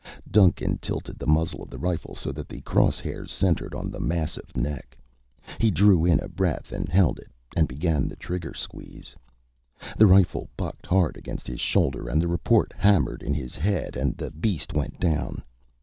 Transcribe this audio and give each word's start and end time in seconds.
Duncan 0.31 0.79
tilted 0.79 1.19
the 1.19 1.27
muzzle 1.27 1.61
of 1.61 1.69
the 1.69 1.77
rifle 1.77 2.15
so 2.15 2.31
that 2.31 2.49
the 2.49 2.61
cross 2.61 2.99
hairs 2.99 3.31
centered 3.31 3.75
on 3.75 3.91
the 3.91 3.99
massive 3.99 4.57
neck. 4.57 4.97
He 5.59 5.69
drew 5.69 6.05
in 6.05 6.19
a 6.21 6.27
breath 6.27 6.71
and 6.71 6.89
held 6.89 7.19
it 7.19 7.29
and 7.55 7.67
began 7.67 8.07
the 8.07 8.15
trigger 8.15 8.55
squeeze. 8.55 9.15
The 9.99 10.07
rifle 10.07 10.49
bucked 10.57 10.87
hard 10.87 11.17
against 11.17 11.45
his 11.45 11.59
shoulder 11.61 12.09
and 12.09 12.19
the 12.19 12.27
report 12.27 12.73
hammered 12.75 13.21
in 13.21 13.35
his 13.35 13.55
head 13.55 13.95
and 13.95 14.17
the 14.17 14.31
beast 14.31 14.73
went 14.73 14.99
down. 14.99 15.43